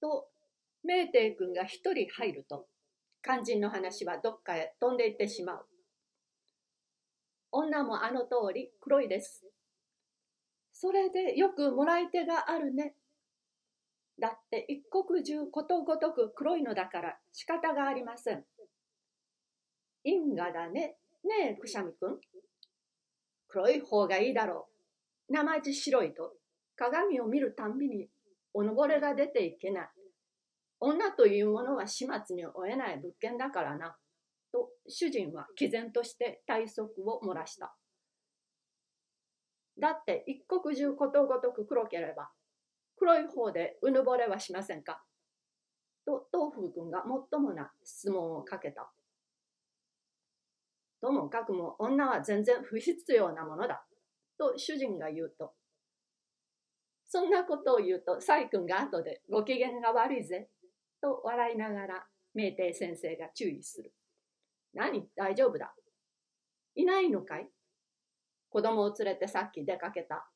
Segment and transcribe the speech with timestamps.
[0.00, 0.28] と、
[0.84, 2.66] 明帝君が一人入ると、
[3.22, 5.66] 肝心の話はどっかへ飛んでいってしまう。
[7.50, 9.44] 女もあの通り黒いです。
[10.72, 12.94] それでよくもらい手があるね。
[14.20, 18.44] だって一国中ことごとく黒いのだから仕方がありません。
[20.04, 20.96] 因果だね。
[21.24, 22.20] ねえ、くしゃみくん。
[23.48, 24.68] 黒い方がいいだろ
[25.28, 25.32] う。
[25.32, 26.34] 生地白いと
[26.76, 28.08] 鏡を見るたんびに
[28.56, 29.88] おのぼれが出ていけない。
[30.80, 33.98] 女というものは始末に負えない物件だからな。
[34.50, 37.76] と主人は毅然として体側を漏らした。
[39.78, 42.30] だって一国中ことごとく黒ければ
[42.96, 45.02] 黒い方でうぬぼれはしませんか
[46.06, 48.90] と東風君がもっともな質問をかけた。
[51.02, 53.84] ともかくも女は全然不必要なものだ。
[54.38, 55.52] と主人が言うと。
[57.08, 60.48] そんなことを言うと、サイ君が後でご機嫌が悪いぜ。
[61.00, 63.92] と笑いながら、明帝先生が注意する。
[64.74, 65.08] 何？
[65.14, 65.74] 大丈夫だ。
[66.74, 67.48] いないのかい？
[68.50, 70.28] 子供を連れてさっき出かけた。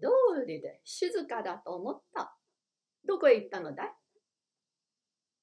[0.00, 2.34] どうりで静かだと思った？
[3.06, 3.92] どこへ行ったのだい？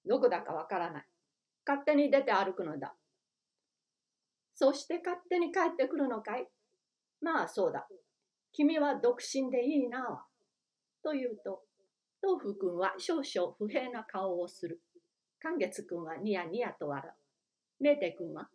[0.05, 1.05] どこだかわからない。
[1.65, 2.95] 勝手に出て歩くのだ。
[4.55, 6.47] そして勝手に帰ってくるのかい？
[7.21, 7.87] まあそうだ。
[8.53, 10.25] 君は独身でいいな。
[11.03, 11.61] と言うと、
[12.21, 14.81] 豆腐君は少々不平な顔をする。
[15.39, 17.11] 寛月君はニヤニヤと笑
[17.79, 17.83] う。
[17.83, 18.49] メーテ君は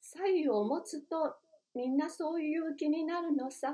[0.00, 1.36] 才を持つと
[1.74, 3.70] みんなそういう気になるのさ。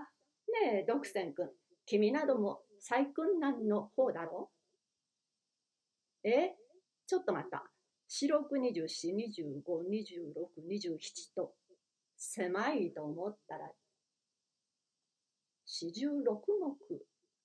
[0.62, 1.50] ねえ、独占君。
[1.86, 4.50] 君なども再訓難の方だろ
[6.24, 6.54] え
[7.06, 7.64] ちょっと待った。
[8.08, 11.54] 四六二十四、二十五、二十六、二十七と
[12.16, 13.70] 狭いと思ったら
[15.66, 17.04] 四十六目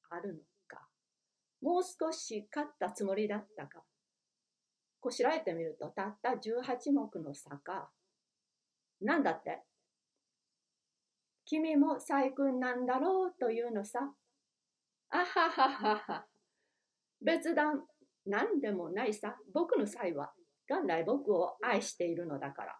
[0.09, 0.87] あるのか。
[1.61, 3.83] もう少し勝ったつもりだったか。
[4.99, 7.91] こしらえてみるとたった十八目の差か。
[9.01, 9.63] なんだって？
[11.45, 14.13] 君も細君なんだろうというのさ。
[15.09, 16.25] あはははは。
[17.19, 17.87] 別段、
[18.25, 19.35] 何でもないさ。
[19.53, 20.31] 僕の才は
[20.69, 22.79] 元来僕を愛しているのだから。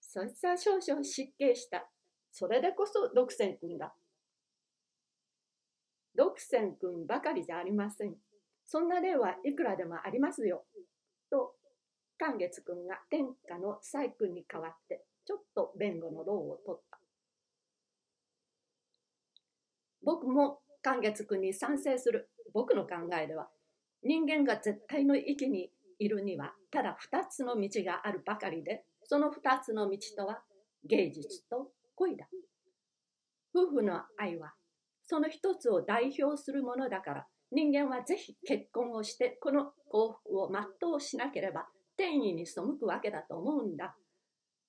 [0.00, 1.90] そいつは少々失敬した。
[2.38, 3.94] それでこそ独占君だ。
[6.14, 8.14] 独占君ばかりじゃありません。
[8.66, 10.66] そんな例はいくらでもありますよ。
[11.30, 11.54] と、
[12.18, 16.98] 寛月君が天下の細君に代わって、ちょっと弁護の労を取った。
[20.02, 22.28] 僕も寛月君に賛成する。
[22.52, 23.48] 僕の考えでは、
[24.02, 30.42] 人間が絶対の域にいるにはただ2つの道があるばかりでその2つの道とは
[30.84, 32.26] 芸術と恋だ。
[33.54, 34.54] 夫婦の愛は
[35.02, 43.96] その一つを代表するものだから人間はぜひ結婚をしてこの幸福を全うしなければ天意に背くわけだと思うんだ。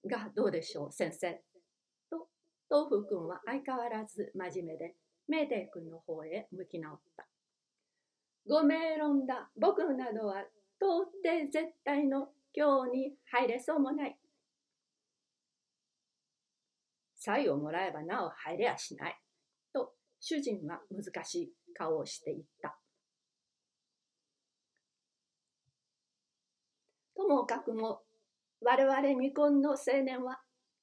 [0.05, 1.41] がどうでしょう先生。
[2.09, 2.27] と
[2.69, 4.95] 豆腐君は相変わらず真面目で
[5.27, 7.27] メーデー君の方へ向き直った。
[8.47, 9.49] ご名論だ。
[9.59, 10.45] 僕などは
[10.79, 14.17] 到底絶対の今日に入れそうもない。
[17.27, 19.19] 才をもらえばなお入れやしない。
[19.73, 22.79] と主人は難しい顔をしていった。
[27.17, 27.99] ともかくも
[28.61, 30.39] 我々未婚の青年は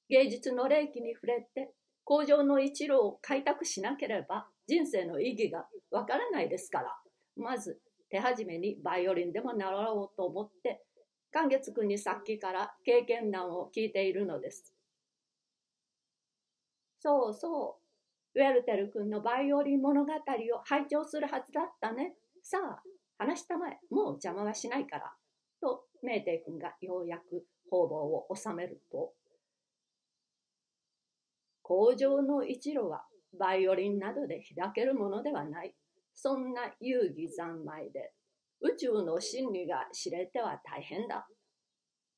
[0.09, 1.71] 芸術の霊気に触れて
[2.03, 6.95] 工場の一路を開拓しなければ人生の意義がわからないですから
[7.35, 7.79] まず
[8.11, 10.83] 手始めにバイオリンでも習おうと思って
[11.31, 14.74] 寛月君にさっきから経験談を聞いているのです。
[16.99, 17.79] そうそ
[18.33, 20.17] う、ウェルテル君のバイオリン物語を
[20.65, 22.15] 拝聴するはずだったね。
[22.43, 22.81] さあ、
[23.17, 25.13] 話したまえ、もう邪魔はしないから。
[25.61, 29.13] と、メーテイ君がようやく方々を収めると、
[31.61, 33.05] 工場の一路は
[33.39, 35.73] バイオリンなどで開けるものではない。
[36.13, 38.13] そんな遊戯三昧で
[38.61, 41.27] 宇宙の真理が知れては大変だ。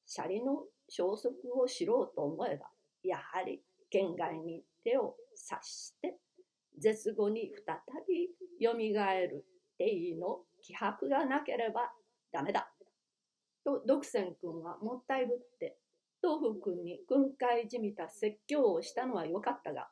[0.06, 2.68] シャリの消息を知ろうと思えば、
[3.04, 3.47] やはり
[3.90, 6.18] 県外に手を差して
[6.80, 8.30] 絶後に再び
[8.64, 9.46] よみがえる
[9.78, 11.92] 定義の気迫がなければ
[12.32, 12.70] ダメだ。
[13.64, 15.78] と独占君はもったいぶって
[16.22, 19.90] 豆腐君に訓戒じみた説教をしたのはよかったが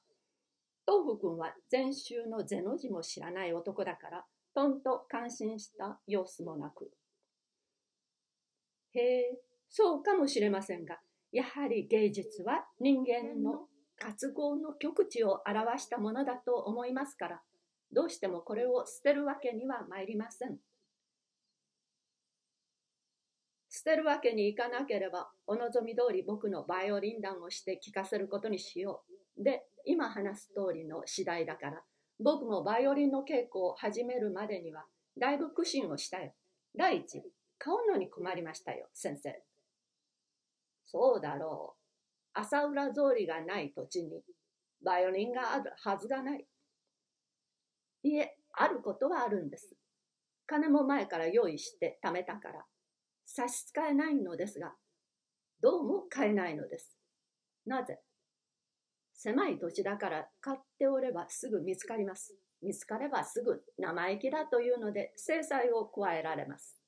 [0.88, 6.92] 豆腐君は禅宗のゼの字も知らない男だから、とんと感心した様子もなく。
[8.94, 11.00] へえ、そうかもしれませんが、
[11.32, 17.42] やはり芸術は人間の活合の極致を表したものだと思いますから、
[17.92, 20.58] どうしてもこれを捨てるわけには参りません。
[23.70, 29.04] 捨てるわけにいかなければ、お望み通り僕のバイオリン弾をして聴かせることにしよ
[29.38, 29.44] う。
[29.44, 31.84] で、今話す通りの次第だから、
[32.20, 34.86] 僕もバイオリンの稽古を始めるまでには、
[35.20, 36.34] だいぶ苦心をしたよ。
[36.78, 37.22] 第一、
[37.58, 39.44] 買うのに困りましたよ、先生。
[40.86, 41.85] そうだろう。
[42.36, 44.22] 朝浦通りがない土地に、
[44.84, 46.46] バイオリンがあるはずがない。
[48.04, 49.76] いえ、あることはあるんです。
[50.46, 52.66] 金も前から用意して貯めたから、
[53.26, 54.74] 差し支えないのですが、
[55.62, 56.96] どうも買えないのです。
[57.66, 58.00] なぜ？
[59.14, 62.36] 狭い土地だから買っておればすぐ見つかります。
[62.62, 66.80] 見つかればすぐ生意気だというので制裁を加えられます。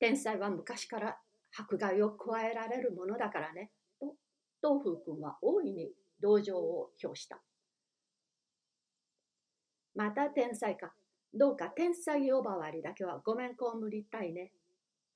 [0.00, 1.21] 天才は昔から
[1.56, 3.70] 迫害を加えられるものだからね、
[4.00, 4.14] と
[4.62, 5.90] 東風君は大いに
[6.20, 7.42] 同情を表した。
[9.94, 10.92] また天才か。
[11.34, 14.52] どうか天才呼ばわりだけはごめんこむりたいね。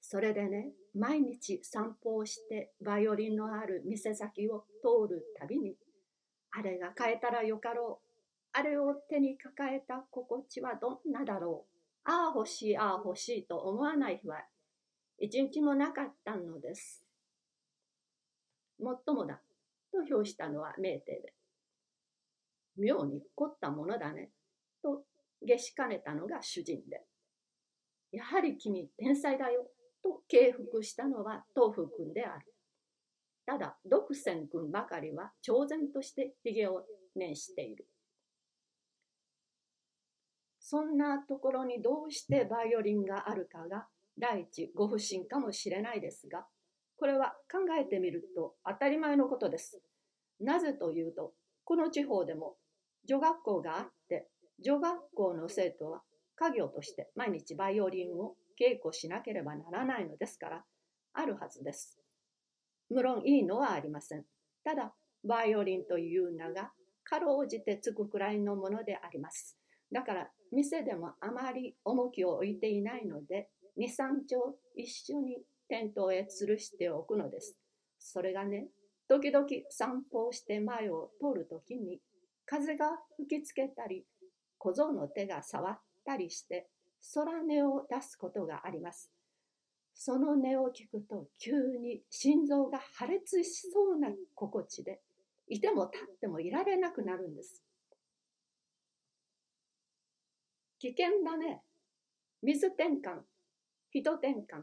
[0.00, 5.76] それでね、毎日散歩をしてバイオリンのある店先を通るたびに、
[6.52, 8.06] あれが買えたらよかろう。
[8.52, 12.10] あれを手に抱えた心地はどんなだろう。
[12.10, 14.38] ああ欲しい、ああ欲しいと思わない日は
[15.18, 17.04] 一日もなかったのです。
[18.78, 19.40] もっともだ、
[19.90, 21.34] と評したのは名帝で。
[22.76, 24.30] 妙に凝ったものだね、
[24.82, 25.04] と
[25.42, 27.02] 下しかねたのが主人で、
[28.12, 29.70] やはり君天才だよ、
[30.02, 32.52] と敬服したのは東風君である。
[33.46, 36.84] ただ、独占君ばかりは超然として髭を
[37.14, 37.86] 念している。
[40.58, 43.86] そんなところにどうしてバイオリンがあるかが
[44.18, 46.46] 第一ご不審かもしれないですが、
[46.98, 49.82] これは考えてみると当たり前のことです。
[50.40, 51.32] なぜというと、
[51.64, 52.56] この地方でも
[53.06, 54.28] 女学校があって、
[54.64, 56.02] 女学校の生徒は
[56.36, 60.64] 家業として毎日バイオリンを稽古しなければならないのですから、
[61.12, 61.98] あるはずです。
[62.90, 64.24] 無論いいのはありません。
[64.64, 66.72] ただ、バイオリンという名が
[67.04, 69.58] かろうじてつくくらいのものであります。
[69.92, 75.38] だから、店でもあまり重きを置いていないので、2、3丁一緒に
[75.68, 77.56] テントへ吊るしておくのです。
[77.98, 78.68] それがね、
[79.08, 82.00] 時々散歩をして前を通るときに、
[82.44, 82.86] 風が
[83.16, 84.04] 吹きつけたり、
[84.58, 86.68] 小僧の手が触ったりして、
[87.14, 89.12] 空音を出すことがあります。
[89.94, 95.00] その音を聞くと急に心臓が破裂しそうな心地で、
[95.48, 97.62] いても立ってもいられなくなるんです。
[100.78, 101.62] 危険だね。
[102.42, 103.22] 水転換、
[104.00, 104.62] 人転換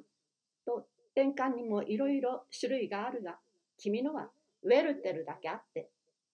[0.66, 0.86] と
[1.16, 3.40] 転換にもいろいろ種類があるが、
[3.78, 4.30] 君のは
[4.64, 5.90] ウェルテルだけあって、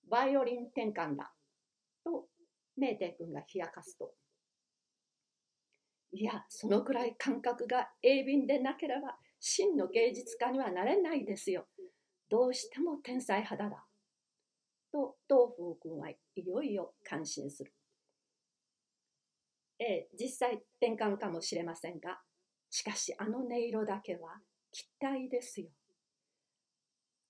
[0.10, 1.34] バイオリン転換だ。
[2.04, 2.26] と、
[2.78, 4.12] メーテ君が冷やかすと。
[6.12, 11.68] いや、そのくらい感覚が鋭敏でなければ、真の芸術家にはなれないですよ。
[12.30, 13.86] どうしても天才肌だ。
[14.92, 17.74] と、東風君はいよいよ感心する。
[19.80, 22.20] ええ、実際転換かもしれませんが、
[22.70, 24.40] しかしあの音色だけは
[24.72, 25.68] 期待ですよ。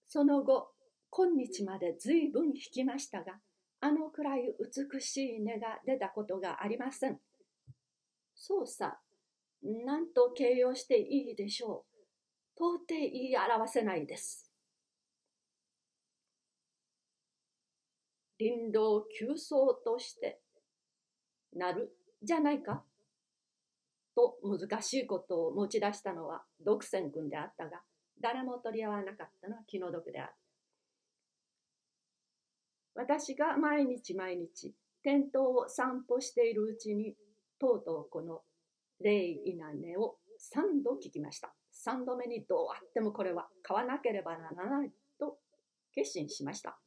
[0.07, 0.71] その後、
[1.11, 3.39] 今日まで随分弾きましたが、
[3.79, 7.19] あのくらい美しい音が出たことがありません。
[8.35, 8.99] そうさ、
[9.61, 11.99] なんと形容していいでしょう。
[12.55, 14.51] 到底言い表せないです。
[18.39, 19.49] 林道急走
[19.83, 20.39] として
[21.53, 21.93] なる
[22.23, 22.83] じゃないか
[24.19, 27.81] と難しいことを持ち出したのは独占君であったが、
[28.21, 30.33] 誰も取り合わなかったのは気の毒である。
[32.95, 34.73] 私が毎日毎日、
[35.03, 37.15] 店頭を散歩しているうちに、
[37.59, 38.41] とうとうこの
[38.99, 40.17] 霊異な音を
[40.53, 41.53] 3度聞きました。
[41.87, 45.37] 3度目にどうあってもこれは買わなければならないと
[45.93, 46.77] 決心しました。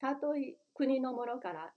[0.00, 1.72] たとえ国のものから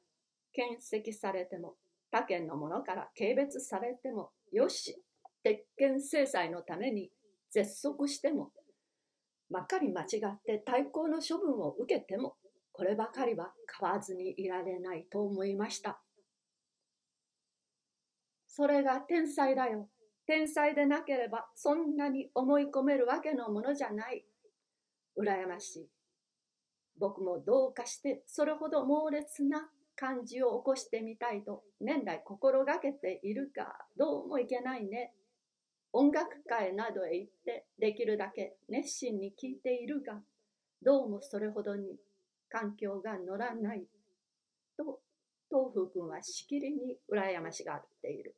[0.53, 1.75] 検責されても
[2.15, 5.03] 他県のものから軽蔑されてもよし
[5.43, 7.09] 鉄拳制裁のために
[7.51, 8.51] 絶足しても
[9.49, 12.35] まっかり間違って対抗の処分を受けても
[12.71, 16.01] こればかりは買わずにいられないと思いました。
[18.47, 19.89] それが天才だよ。
[20.25, 24.25] 天才でなければそんなに思い込めるわけのものじゃない。
[25.17, 25.89] 羨ましい。
[26.97, 35.13] 僕もどうかしてそれほど猛烈な感じを起こしてみたいと年来心がけているがどうもいけないね。
[35.93, 40.21] 音楽会などへ行ってできるだけ熱心に聴いているが
[40.81, 41.95] どうもそれほどに
[42.49, 43.83] 環境が乗らない
[44.77, 44.99] と
[45.49, 48.35] 東風君はしきりに羨ましがっている。